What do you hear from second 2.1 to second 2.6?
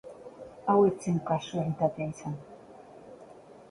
izan.